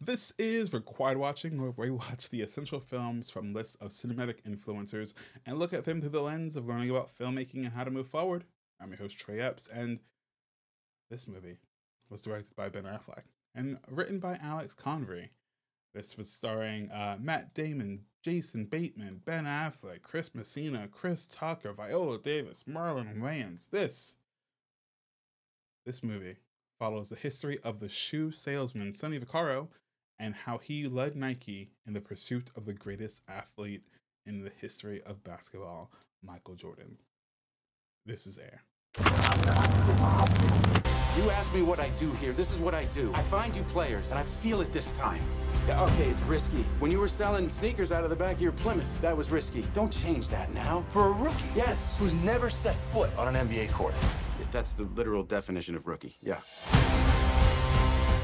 [0.00, 5.14] This is Required Watching, where we watch the essential films from lists of cinematic influencers
[5.46, 8.06] and look at them through the lens of learning about filmmaking and how to move
[8.06, 8.44] forward.
[8.78, 10.00] I'm your host, Tray Epps, and
[11.10, 11.56] this movie
[12.10, 13.22] was directed by Ben Affleck
[13.54, 15.30] and written by Alex Convery.
[15.94, 22.18] This was starring uh, Matt Damon, Jason Bateman, Ben Affleck, Chris Messina, Chris Tucker, Viola
[22.18, 23.70] Davis, Marlon Wayans.
[23.70, 24.16] This,
[25.86, 26.36] this movie
[26.78, 29.68] follows the history of the shoe salesman Sonny Vaccaro
[30.18, 33.88] and how he led Nike in the pursuit of the greatest athlete
[34.24, 35.90] in the history of basketball,
[36.22, 36.96] Michael Jordan.
[38.04, 38.62] This is Air.
[41.16, 42.32] You ask me what I do here.
[42.32, 43.12] This is what I do.
[43.14, 45.22] I find you players, and I feel it this time.
[45.66, 46.64] Yeah, okay, it's risky.
[46.78, 49.64] When you were selling sneakers out of the back of your Plymouth, that was risky.
[49.74, 50.84] Don't change that now.
[50.90, 51.48] For a rookie?
[51.54, 51.96] Yes.
[51.98, 53.94] Who's never set foot on an NBA court.
[54.52, 56.16] That's the literal definition of rookie.
[56.22, 56.40] Yeah.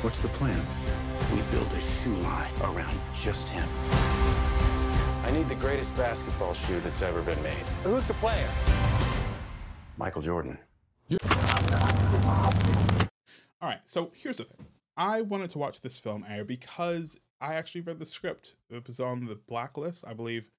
[0.03, 0.65] What's the plan?
[1.31, 3.69] We build a shoe line around just him.
[5.25, 7.65] I need the greatest basketball shoe that's ever been made.
[7.85, 8.51] Who's the player?
[9.97, 10.59] Michael Jordan.
[13.61, 14.67] All right, so here's the thing.
[14.97, 18.57] I wanted to watch this film air because I actually read the script.
[18.71, 20.51] It was on the blacklist, I believe,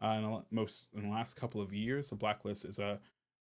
[0.00, 2.10] uh, in the most in the last couple of years.
[2.10, 3.00] The blacklist is a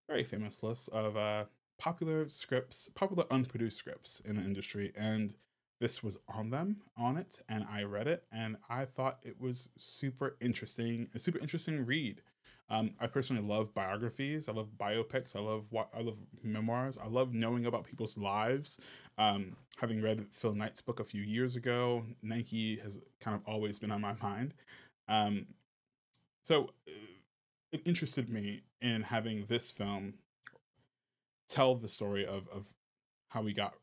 [0.09, 1.45] very famous list of uh,
[1.77, 5.35] popular scripts, popular unproduced scripts in the industry, and
[5.81, 9.67] this was on them on it, and I read it, and I thought it was
[9.77, 12.21] super interesting, a super interesting read.
[12.69, 14.47] Um, I personally love biographies.
[14.47, 15.35] I love biopics.
[15.35, 16.97] I love I love memoirs.
[16.97, 18.79] I love knowing about people's lives.
[19.17, 23.79] Um, having read Phil Knight's book a few years ago, Nike has kind of always
[23.79, 24.53] been on my mind.
[25.09, 25.47] Um,
[26.43, 26.91] so uh,
[27.73, 30.13] it interested me in having this film
[31.49, 32.67] tell the story of of
[33.29, 33.73] how we got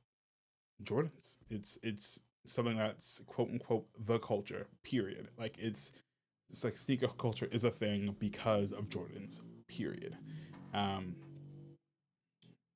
[0.82, 1.38] Jordans.
[1.50, 4.66] It's it's something that's quote unquote the culture.
[4.82, 5.28] Period.
[5.38, 5.92] Like it's
[6.50, 9.40] it's like sneaker culture is a thing because of Jordans.
[9.68, 10.16] Period.
[10.72, 11.17] Um,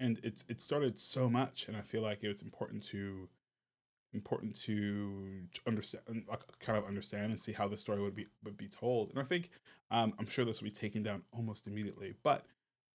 [0.01, 3.29] and it's it started so much, and I feel like it's important to
[4.15, 6.25] important to understand,
[6.61, 9.11] kind of understand and see how the story would be would be told.
[9.11, 9.51] And I think
[9.91, 12.15] um, I'm sure this will be taken down almost immediately.
[12.23, 12.45] But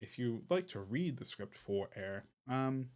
[0.01, 2.88] if you like to read the script for Air, um,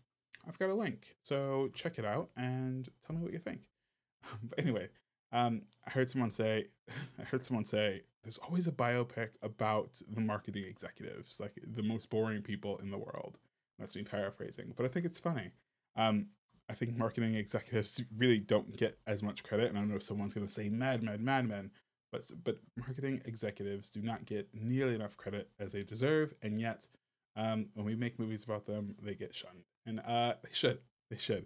[0.48, 3.62] I've got a link, so check it out and tell me what you think.
[4.44, 4.90] but anyway,
[5.32, 6.66] um, I heard someone say,
[7.20, 12.10] I heard someone say, there's always a biopic about the marketing executives, like the most
[12.10, 13.40] boring people in the world.
[13.80, 15.52] That's me paraphrasing, but I think it's funny.
[15.96, 16.28] Um,
[16.70, 20.04] I think marketing executives really don't get as much credit, and I don't know if
[20.04, 21.72] someone's going to say "mad, mad, mad men,"
[22.12, 26.88] but but marketing executives do not get nearly enough credit as they deserve, and yet
[27.36, 31.18] um, when we make movies about them, they get shunned, and uh, they should, they
[31.18, 31.46] should.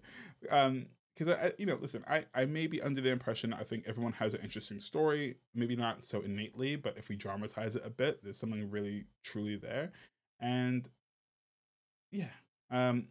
[0.49, 0.87] Um,
[1.17, 4.11] because I, you know, listen, I, I may be under the impression I think everyone
[4.13, 8.21] has an interesting story, maybe not so innately, but if we dramatize it a bit,
[8.21, 9.91] there's something really truly there,
[10.39, 10.89] and
[12.11, 12.31] yeah,
[12.69, 13.07] um,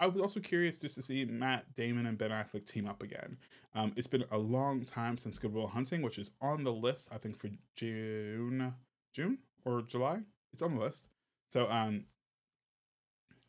[0.00, 3.36] I was also curious just to see Matt Damon and Ben Affleck team up again.
[3.74, 7.08] Um, it's been a long time since Good Will Hunting, which is on the list,
[7.12, 8.74] I think for June,
[9.12, 10.20] June or July.
[10.52, 11.08] It's on the list,
[11.50, 12.04] so um,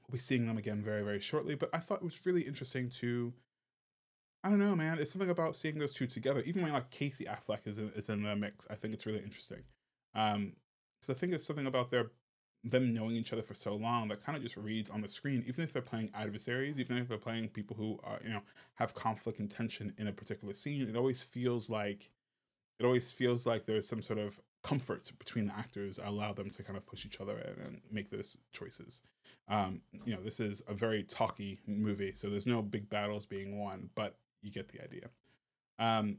[0.08, 1.56] we'll be seeing them again very very shortly.
[1.56, 3.34] But I thought it was really interesting to
[4.44, 5.00] I don't know, man.
[5.00, 6.44] It's something about seeing those two together.
[6.46, 9.20] Even when like Casey Affleck is in, is in the mix, I think it's really
[9.20, 9.64] interesting.
[10.16, 10.54] Um,
[11.00, 12.12] because I think it's something about their
[12.66, 15.44] them knowing each other for so long that kind of just reads on the screen.
[15.48, 18.42] Even if they're playing adversaries, even if they're playing people who are you know
[18.76, 22.10] have conflict and tension in a particular scene, it always feels like
[22.80, 26.64] it always feels like there's some sort of comfort between the actors allow them to
[26.64, 29.02] kind of push each other in and make those choices.
[29.50, 33.60] Um, you know, this is a very talky movie, so there's no big battles being
[33.60, 35.10] won, but you get the idea.
[35.80, 36.18] Um,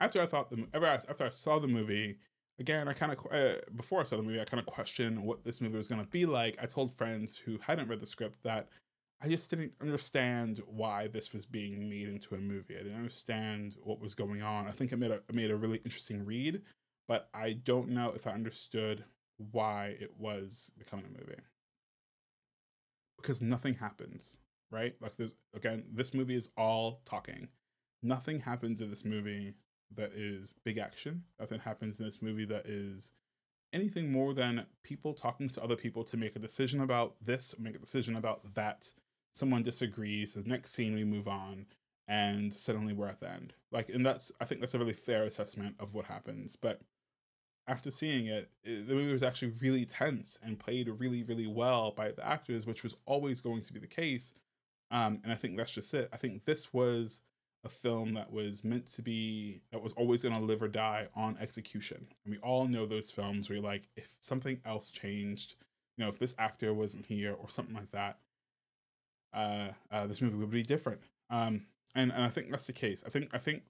[0.00, 0.66] after I thought the
[1.08, 2.18] after I saw the movie
[2.58, 5.42] again, I kind of uh, before I saw the movie, I kind of questioned what
[5.44, 6.56] this movie was going to be like.
[6.62, 8.68] I told friends who hadn't read the script that
[9.22, 12.74] I just didn't understand why this was being made into a movie.
[12.74, 14.66] I didn't understand what was going on.
[14.66, 16.62] I think it made a it made a really interesting read,
[17.08, 19.04] but I don't know if I understood
[19.52, 21.42] why it was becoming a movie
[23.16, 24.38] because nothing happens
[24.70, 24.94] right?
[25.00, 27.48] Like there's again, this movie is all talking.
[28.02, 29.54] Nothing happens in this movie
[29.94, 31.24] that is big action.
[31.40, 33.12] Nothing happens in this movie that is
[33.72, 37.74] anything more than people talking to other people to make a decision about this, make
[37.74, 38.92] a decision about that.
[39.32, 40.34] Someone disagrees.
[40.34, 41.66] The next scene, we move on,
[42.08, 43.52] and suddenly we're at the end.
[43.70, 46.56] Like, and that's I think that's a really fair assessment of what happens.
[46.56, 46.80] But
[47.68, 51.90] after seeing it, it, the movie was actually really tense and played really, really well
[51.90, 54.34] by the actors, which was always going to be the case
[54.90, 56.08] um, and I think that's just it.
[56.12, 57.20] I think this was
[57.64, 61.08] a film that was meant to be that was always going to live or die
[61.16, 62.06] on execution.
[62.24, 65.56] And we all know those films where you're like, if something else changed,
[65.96, 68.18] you know, if this actor wasn't here or something like that,
[69.34, 71.00] uh, uh this movie would be different.
[71.30, 73.02] Um, and and I think that's the case.
[73.04, 73.62] I think I think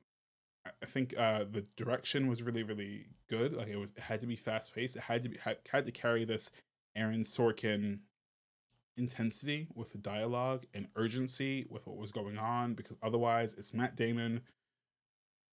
[0.83, 3.55] I think uh, the direction was really really good.
[3.55, 4.97] Like it was it had to be fast paced.
[4.97, 6.51] It had to be had, had to carry this
[6.95, 8.01] Aaron Sorkin
[8.97, 13.95] intensity with the dialogue and urgency with what was going on because otherwise it's Matt
[13.95, 14.41] Damon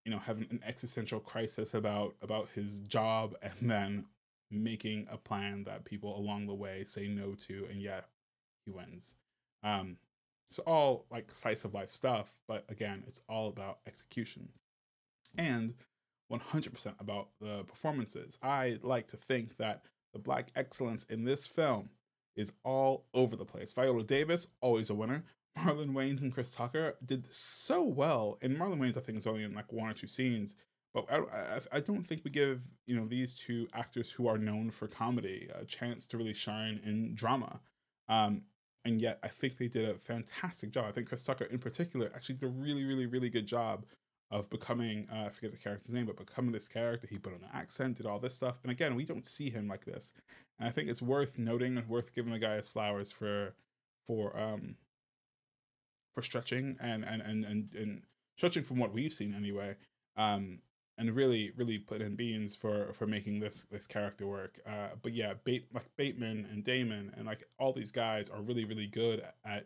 [0.04, 4.06] you know having an existential crisis about about his job and then
[4.50, 8.00] making a plan that people along the way say no to and yeah
[8.64, 9.14] he wins
[9.62, 9.96] um
[10.50, 14.48] it's all like slice of life stuff but again it's all about execution
[15.38, 15.74] and
[16.32, 19.84] 100% about the performances i like to think that
[20.14, 21.90] the black excellence in this film
[22.36, 23.72] is all over the place.
[23.72, 25.24] Viola Davis, always a winner.
[25.58, 28.38] Marlon Wayans and Chris Tucker did so well.
[28.42, 30.56] And Marlon Wayans, I think, is only in like one or two scenes.
[30.92, 34.38] But I, I, I don't think we give you know these two actors who are
[34.38, 37.60] known for comedy a chance to really shine in drama.
[38.08, 38.42] Um,
[38.84, 40.84] and yet, I think they did a fantastic job.
[40.86, 43.86] I think Chris Tucker, in particular, actually did a really, really, really good job
[44.30, 47.06] of becoming uh, I forget the character's name, but becoming this character.
[47.06, 48.58] He put on an accent, did all this stuff.
[48.62, 50.12] And again, we don't see him like this.
[50.58, 53.54] And I think it's worth noting and worth giving the guy his flowers for
[54.06, 54.76] for um
[56.14, 58.02] for stretching and and and and, and
[58.36, 59.76] stretching from what we've seen anyway.
[60.16, 60.60] Um
[60.96, 64.58] and really really put in beans for for making this this character work.
[64.66, 68.64] Uh but yeah, Bate like Bateman and Damon and like all these guys are really
[68.64, 69.64] really good at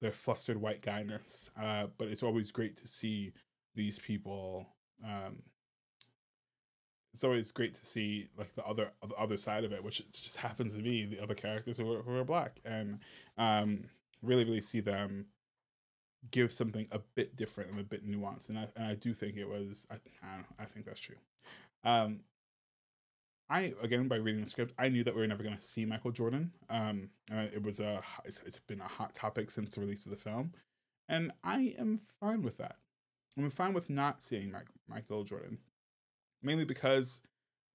[0.00, 1.50] their flustered white guyness.
[1.60, 3.32] Uh but it's always great to see
[3.74, 4.68] these people
[5.04, 5.42] um
[7.16, 10.36] it's always great to see like the other the other side of it, which just
[10.36, 12.98] happens to be the other characters who are, who are black, and
[13.38, 13.84] um,
[14.22, 15.24] really really see them
[16.30, 18.50] give something a bit different and a bit nuanced.
[18.50, 21.16] And I and I do think it was I I, I think that's true.
[21.84, 22.20] Um,
[23.48, 25.84] I again by reading the script, I knew that we were never going to see
[25.84, 26.52] Michael Jordan.
[26.68, 30.10] Um, and it was a it's, it's been a hot topic since the release of
[30.10, 30.52] the film,
[31.08, 32.76] and I am fine with that.
[33.38, 35.58] I'm fine with not seeing Mike, Michael Jordan
[36.46, 37.20] mainly because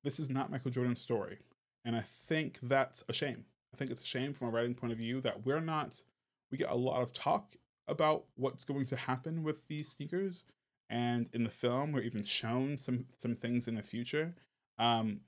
[0.03, 1.39] this is not Michael Jordan's story.
[1.85, 3.45] And I think that's a shame.
[3.73, 6.03] I think it's a shame from a writing point of view that we're not,
[6.51, 7.55] we get a lot of talk
[7.87, 10.43] about what's going to happen with these sneakers.
[10.89, 14.35] And in the film, we're even shown some some things in the future.
[14.77, 15.21] Um,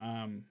[0.00, 0.44] um,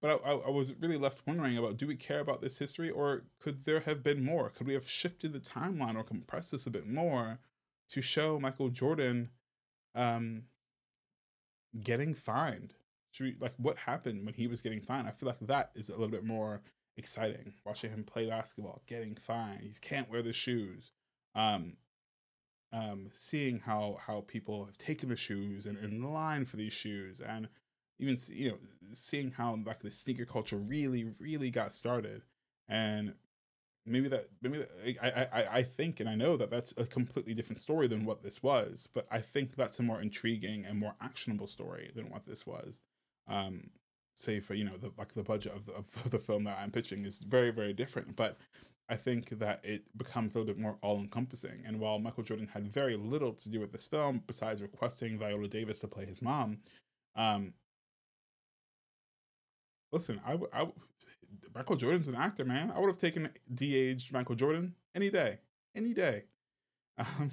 [0.00, 3.24] but I, I was really left wondering about do we care about this history or
[3.38, 4.48] could there have been more?
[4.48, 7.38] Could we have shifted the timeline or compressed this a bit more
[7.90, 9.30] to show Michael Jordan
[9.94, 10.44] um
[11.82, 12.74] getting fined?
[13.10, 15.06] Should we like what happened when he was getting fined?
[15.06, 16.62] I feel like that is a little bit more
[16.96, 19.60] exciting watching him play basketball getting fined.
[19.62, 20.92] He can't wear the shoes.
[21.34, 21.76] Um
[22.72, 27.20] um seeing how how people have taken the shoes and in line for these shoes
[27.20, 27.48] and
[27.98, 28.58] even you know
[28.92, 32.22] seeing how like the sneaker culture really really got started
[32.68, 33.14] and
[33.86, 34.70] maybe that maybe that,
[35.02, 38.22] I, I I think and I know that that's a completely different story than what
[38.22, 42.24] this was, but I think that's a more intriguing and more actionable story than what
[42.24, 42.80] this was.
[43.26, 43.70] Um,
[44.16, 46.70] say for you know the like the budget of the, of the film that I'm
[46.70, 48.38] pitching is very very different, but
[48.90, 51.62] I think that it becomes a little bit more all encompassing.
[51.64, 55.46] And while Michael Jordan had very little to do with this film besides requesting Viola
[55.46, 56.58] Davis to play his mom,
[57.14, 57.54] um,
[59.92, 60.66] listen, I, I
[61.54, 62.72] Michael Jordan's an actor, man.
[62.74, 65.38] I would have taken de-aged Michael Jordan any day,
[65.76, 66.24] any day.
[66.98, 67.30] Um,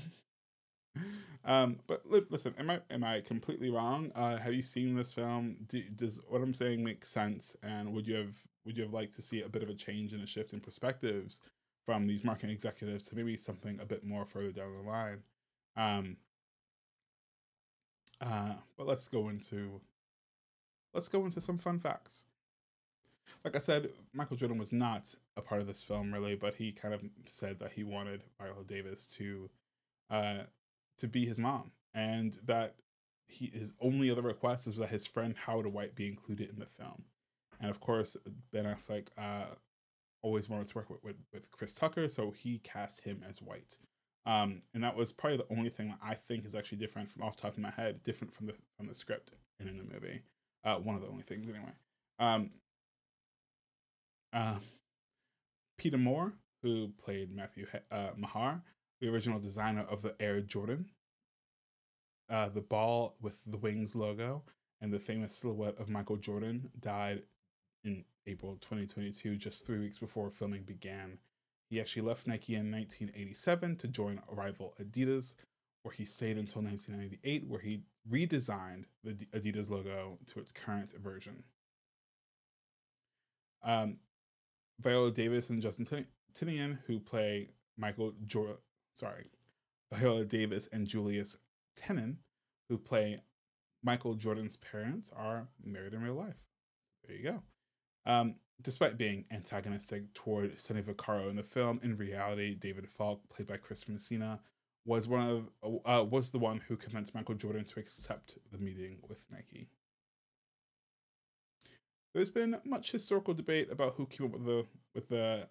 [1.45, 4.11] um, but li- listen, am I am I completely wrong?
[4.15, 5.57] Uh, have you seen this film?
[5.67, 7.55] Do, does what I'm saying make sense?
[7.63, 8.37] And would you have
[8.67, 10.59] would you have liked to see a bit of a change and a shift in
[10.59, 11.41] perspectives
[11.85, 15.23] from these marketing executives to maybe something a bit more further down the line?
[15.75, 16.17] Um,
[18.21, 19.81] uh, but let's go into
[20.93, 22.25] let's go into some fun facts
[23.43, 26.71] like I said, Michael Jordan was not a part of this film really, but he
[26.71, 29.49] kind of said that he wanted Viola Davis to
[30.09, 30.43] uh
[30.97, 32.75] to be his mom and that
[33.27, 36.65] he his only other request is that his friend Howard White be included in the
[36.65, 37.03] film.
[37.59, 38.15] And of course,
[38.51, 39.55] Ben Affleck uh
[40.21, 43.77] always wanted to work with, with, with Chris Tucker, so he cast him as White.
[44.25, 47.23] Um, and that was probably the only thing that I think is actually different from
[47.23, 49.85] off the top of my head, different from the from the script and in the
[49.85, 50.21] movie.
[50.65, 51.71] Uh, one of the only things anyway.
[52.19, 52.51] Um,
[54.33, 54.57] uh,
[55.77, 58.61] Peter Moore, who played Matthew uh, Maher,
[58.99, 60.89] the original designer of the Air Jordan,
[62.29, 64.43] uh, the ball with the wings logo,
[64.81, 67.23] and the famous silhouette of Michael Jordan, died
[67.83, 71.19] in April 2022, just three weeks before filming began.
[71.69, 75.35] He actually left Nike in 1987 to join rival Adidas,
[75.83, 81.43] where he stayed until 1998, where he redesigned the Adidas logo to its current version.
[83.63, 83.97] Um,
[84.79, 88.57] Viola Davis and Justin Tinian, who play Michael Jordan,
[88.95, 89.29] sorry,
[89.93, 91.37] Viola Davis and Julius
[91.75, 92.19] Tennon,
[92.69, 93.19] who play
[93.83, 96.35] Michael Jordan's parents, are married in real life.
[97.05, 97.43] There you go.
[98.07, 103.47] Um, despite being antagonistic toward Sonny Vaccaro in the film, in reality, David Falk, played
[103.47, 104.39] by Chris Messina,
[104.85, 105.27] was one
[105.61, 109.67] of uh, was the one who convinced Michael Jordan to accept the meeting with Nike.
[112.15, 115.49] There's been much historical debate about who came up with the with the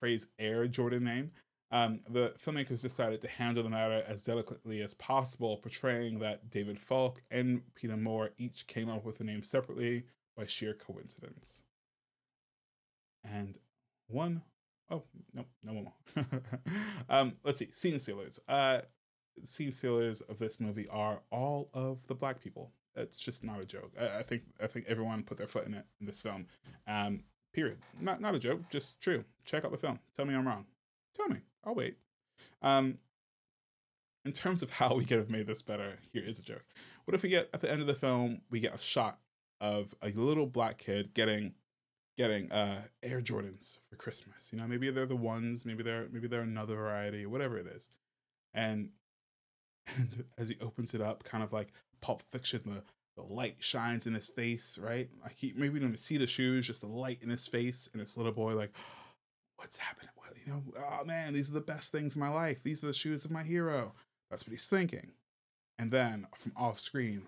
[0.00, 1.30] phrase Air Jordan name.
[1.70, 6.78] Um, the filmmakers decided to handle the matter as delicately as possible, portraying that David
[6.78, 10.04] Falk and Peter Moore each came up with the name separately
[10.36, 11.62] by sheer coincidence.
[14.08, 14.42] One,
[14.90, 16.26] oh no, no one more.
[17.08, 18.38] um, let's see, scene sealers.
[18.48, 18.80] Uh,
[19.44, 22.72] scene stealers of this movie are all of the black people.
[22.94, 23.92] It's just not a joke.
[23.98, 26.46] I, I think I think everyone put their foot in it in this film.
[26.86, 27.78] Um, period.
[28.00, 29.24] Not not a joke, just true.
[29.44, 29.98] Check out the film.
[30.14, 30.66] Tell me I'm wrong.
[31.16, 31.38] Tell me.
[31.64, 31.96] I'll wait.
[32.60, 32.98] Um,
[34.24, 36.64] in terms of how we could have made this better, here is a joke.
[37.04, 39.18] What if we get at the end of the film, we get a shot
[39.60, 41.54] of a little black kid getting
[42.16, 44.50] getting uh Air Jordans for Christmas.
[44.52, 47.88] You know, maybe they're the ones, maybe they're maybe they're another variety, whatever it is.
[48.54, 48.90] And
[49.96, 52.82] and as he opens it up, kind of like Pulp Fiction, the
[53.16, 55.08] the light shines in his face, right?
[55.22, 58.02] Like he maybe don't even see the shoes, just the light in his face, and
[58.02, 58.74] this little boy like,
[59.56, 60.10] what's happening?
[60.16, 62.62] Well, you know, oh man, these are the best things in my life.
[62.62, 63.94] These are the shoes of my hero.
[64.30, 65.12] That's what he's thinking.
[65.78, 67.22] And then from off screen,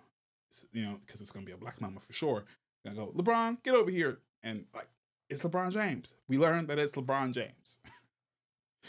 [0.73, 2.45] you know, because it's gonna be a black mama for sure.
[2.85, 4.89] Gonna go, LeBron, get over here, and like,
[5.29, 6.15] it's LeBron James.
[6.29, 7.79] We learned that it's LeBron James.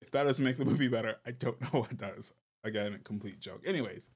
[0.00, 2.32] if that doesn't make the movie better, I don't know what does.
[2.64, 3.62] Again, complete joke.
[3.64, 4.10] Anyways,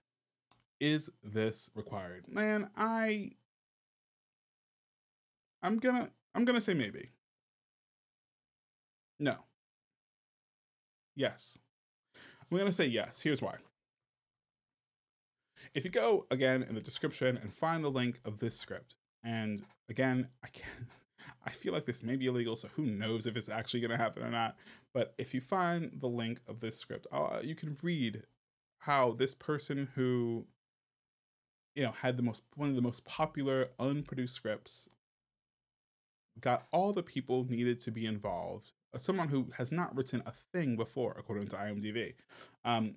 [0.80, 2.26] is this required?
[2.28, 3.30] Man, I
[5.62, 7.10] I'm gonna I'm gonna say maybe.
[9.18, 9.36] No.
[11.16, 11.58] Yes.
[12.50, 13.22] I'm gonna say yes.
[13.22, 13.56] Here's why.
[15.74, 19.64] If you go again in the description and find the link of this script, and
[19.88, 20.68] again, I can't.
[21.46, 23.96] I feel like this may be illegal, so who knows if it's actually going to
[23.96, 24.56] happen or not.
[24.92, 28.24] But if you find the link of this script, uh, you can read
[28.78, 30.46] how this person who
[31.74, 34.88] you know had the most one of the most popular unproduced scripts
[36.40, 40.32] got all the people needed to be involved uh, someone who has not written a
[40.52, 42.12] thing before according to imdb
[42.64, 42.94] um,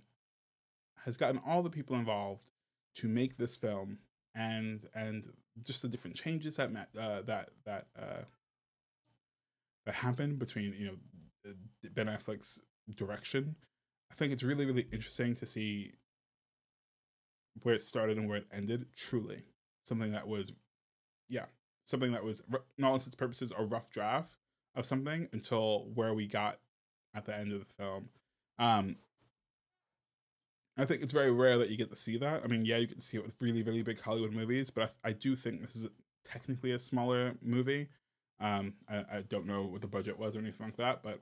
[1.05, 2.51] has gotten all the people involved
[2.95, 3.97] to make this film
[4.37, 5.27] and and
[5.63, 8.23] just the different changes that uh, that that uh,
[9.85, 11.53] that happened between you know
[11.93, 12.59] ben affleck's
[12.95, 13.55] direction.
[14.11, 15.91] I think it's really really interesting to see
[17.63, 19.43] where it started and where it ended truly.
[19.83, 20.53] Something that was
[21.27, 21.45] yeah
[21.83, 22.43] something that was
[22.77, 24.37] in all intents purposes a rough draft
[24.75, 26.59] of something until where we got
[27.15, 28.09] at the end of the film.
[28.59, 28.97] Um
[30.77, 32.87] i think it's very rare that you get to see that i mean yeah you
[32.87, 35.61] get to see it with really really big hollywood movies but i, I do think
[35.61, 35.89] this is
[36.23, 37.87] technically a smaller movie
[38.39, 41.21] um I, I don't know what the budget was or anything like that but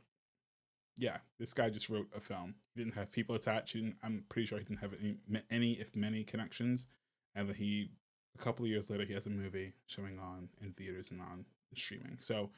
[0.97, 2.55] yeah, this guy just wrote a film.
[2.73, 3.75] He didn't have people attached.
[4.03, 5.17] I'm pretty sure he didn't have any,
[5.49, 6.87] any, if many, connections.
[7.33, 7.89] And he,
[8.37, 11.45] a couple of years later, he has a movie showing on in theaters and on
[11.75, 12.17] streaming.
[12.21, 12.51] So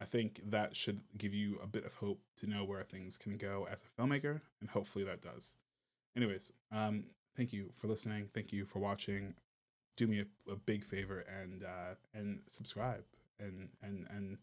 [0.00, 3.36] I think that should give you a bit of hope to know where things can
[3.36, 5.56] go as a filmmaker, and hopefully that does.
[6.18, 7.04] Anyways, um,
[7.36, 8.28] thank you for listening.
[8.34, 9.34] Thank you for watching.
[9.96, 13.04] Do me a, a big favor and uh, and subscribe
[13.38, 14.38] and and and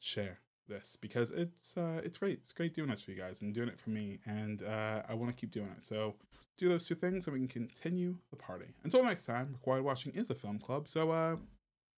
[0.00, 0.38] share
[0.68, 2.34] this because it's uh, it's great.
[2.34, 5.14] It's great doing this for you guys and doing it for me, and uh, I
[5.14, 5.82] want to keep doing it.
[5.82, 6.14] So
[6.56, 8.66] do those two things, and we can continue the party.
[8.84, 10.86] Until next time, required watching is a film club.
[10.86, 11.36] So uh,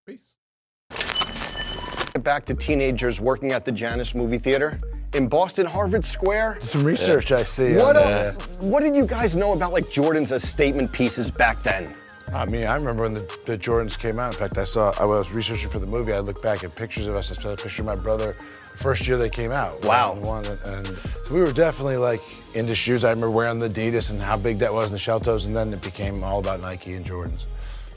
[0.06, 0.36] peace.
[2.22, 4.78] Back to teenagers working at the Janus movie theater
[5.14, 6.58] in Boston, Harvard Square.
[6.60, 7.38] Some research yeah.
[7.38, 7.76] I see.
[7.76, 11.94] What, uh, what did you guys know about like Jordan's as statement pieces back then?
[12.32, 14.32] I mean, I remember when the, the, Jordans came out.
[14.32, 16.12] In fact, I saw, I was researching for the movie.
[16.12, 17.30] I looked back at pictures of us.
[17.30, 18.34] I saw a picture of my brother
[18.74, 19.84] first year they came out.
[19.84, 20.14] Wow.
[20.14, 20.86] One, and, and
[21.24, 22.22] so we were definitely like
[22.54, 23.04] into shoes.
[23.04, 25.54] I remember wearing the Adidas and how big that was in the shell toes, and
[25.54, 27.46] then it became all about Nike and Jordans.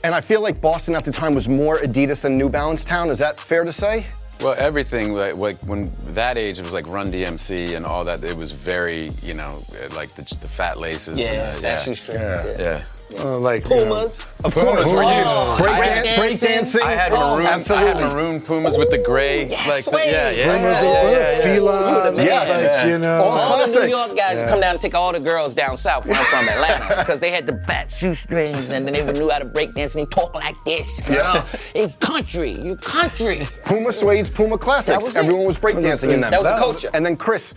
[0.04, 3.10] And I feel like Boston at the time was more Adidas than New Balance town.
[3.10, 4.06] Is that fair to say?
[4.40, 8.22] Well, everything like, like, when that age, it was like Run DMC and all that.
[8.22, 9.64] It was very, you know,
[9.96, 11.18] like the, the fat laces.
[11.18, 12.44] Yeah, and, uh, yeah.
[12.44, 12.58] yeah.
[12.58, 12.84] yeah.
[13.16, 14.34] Uh, like you know, Pumas.
[14.44, 14.86] Of course.
[14.86, 15.77] Oh, break, break dan- break
[16.40, 16.80] dancing.
[16.80, 16.82] dancing.
[16.82, 17.46] I had Oh, maroon.
[17.46, 19.44] I had maroon Pumas with the gray.
[19.46, 21.42] Oh, yes, like the, yeah, yeah, Pumas, yeah, what yeah, a yeah, yeah.
[21.42, 22.74] feline, Yes.
[22.76, 23.22] like, you know.
[23.24, 23.88] All All the New.
[23.88, 24.48] York guys Yeah.
[24.48, 27.30] come down and take all the girls down south when I'm from Atlanta because they
[27.30, 30.34] had the fat shoestrings and then they knew how to break dance and they talk
[30.34, 31.02] like this.
[31.10, 31.44] Yeah.
[31.74, 32.50] It's country.
[32.50, 33.46] You country.
[33.64, 35.04] Puma Suede's Puma Classics.
[35.04, 35.16] was.
[35.16, 36.30] Everyone was breakdancing in them.
[36.30, 36.90] That was the culture.
[36.94, 37.54] And then Chris,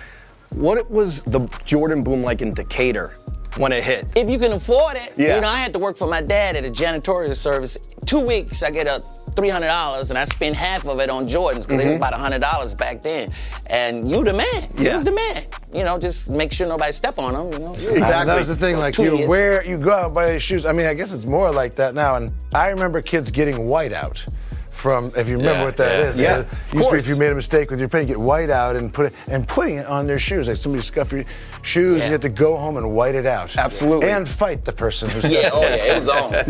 [0.52, 3.14] what it was the Jordan boom like in Decatur
[3.58, 4.12] when it hit?
[4.16, 5.36] If you can afford it, Yeah.
[5.36, 7.78] you know, I had to work for my dad at a janitorial service.
[8.06, 9.02] Two weeks, I get a
[9.36, 12.04] $300 and I spend half of it on Jordans because it was mm-hmm.
[12.04, 13.30] about $100 back then.
[13.70, 14.70] And you the man.
[14.78, 14.94] You Yeah.
[14.94, 15.44] was the man.
[15.74, 17.72] You know, just make sure nobody step on them, you know.
[17.74, 18.26] Exactly.
[18.26, 18.78] That was the thing.
[18.78, 19.30] Like Two you years.
[19.30, 20.66] wear, you go out buy these shoes.
[20.66, 22.16] I mean, I guess it's more like that now.
[22.16, 24.24] And I remember kids getting white out.
[24.82, 26.10] From if you remember Yeah, what that yeah.
[26.10, 27.04] is, Yeah, of used to be course.
[27.04, 29.20] if you made a mistake with your pen, you get white out and put it
[29.30, 30.48] and putting it on their shoes.
[30.48, 31.24] Like somebody scuff your
[31.62, 32.06] shoes, Yeah.
[32.08, 33.56] you have to go home and white it out.
[33.56, 34.10] Absolutely.
[34.10, 36.32] And fight the person who's Yeah, oh yeah, it was on.